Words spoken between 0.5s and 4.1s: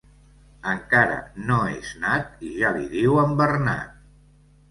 Encara no és nat i ja li diuen Bernat.